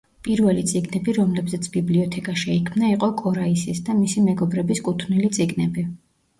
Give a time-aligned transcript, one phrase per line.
[0.27, 5.89] პირველი წიგნები, რომლებზეც ბიბლიოთეკა შეიქმნა იყო კორაისის და მისი მეგობრების კუთვნილი წიგნები.